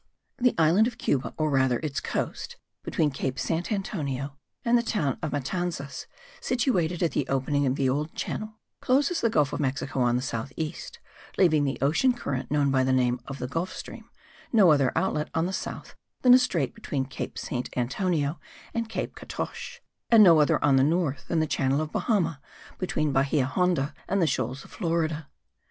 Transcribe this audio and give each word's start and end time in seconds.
The 0.39 0.55
island 0.57 0.87
of 0.87 0.97
Cuba, 0.97 1.35
or 1.37 1.51
rather 1.51 1.77
its 1.83 1.99
coast 1.99 2.55
between 2.83 3.11
Cape 3.11 3.37
St. 3.37 3.71
Antonio 3.71 4.35
and 4.65 4.75
the 4.75 4.81
town 4.81 5.19
of 5.21 5.31
Matanzas, 5.31 6.07
situated 6.39 7.03
at 7.03 7.11
the 7.11 7.27
opening 7.27 7.67
of 7.67 7.75
the 7.75 7.87
old 7.87 8.15
channel, 8.15 8.57
closes 8.81 9.21
the 9.21 9.29
Gulf 9.29 9.53
of 9.53 9.59
Mexico 9.59 9.99
on 9.99 10.15
the 10.15 10.23
south 10.23 10.53
east, 10.57 10.97
leaving 11.37 11.65
the 11.65 11.77
ocean 11.83 12.13
current 12.13 12.49
known 12.49 12.71
by 12.71 12.83
the 12.83 12.91
name 12.91 13.19
of 13.27 13.37
the 13.37 13.47
Gulf 13.47 13.75
Stream, 13.75 14.09
no 14.51 14.71
other 14.71 14.91
outlet 14.95 15.29
on 15.35 15.45
the 15.45 15.53
south 15.53 15.95
than 16.23 16.33
a 16.33 16.39
strait 16.39 16.73
between 16.73 17.05
Cape 17.05 17.37
St. 17.37 17.69
Antonio 17.77 18.39
and 18.73 18.89
Cape 18.89 19.13
Catoche; 19.15 19.81
and 20.09 20.23
no 20.23 20.39
other 20.39 20.57
on 20.65 20.77
the 20.77 20.83
north 20.83 21.27
than 21.27 21.41
the 21.41 21.45
channel 21.45 21.79
of 21.79 21.91
Bahama, 21.91 22.41
between 22.79 23.13
Bahia 23.13 23.45
Honda 23.45 23.93
and 24.09 24.19
the 24.19 24.25
shoals 24.25 24.65
of 24.65 24.71
Florida. 24.71 25.27